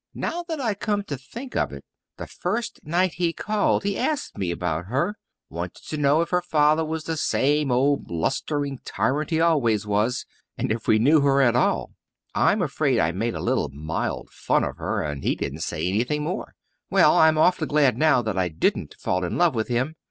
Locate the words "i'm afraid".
12.33-12.97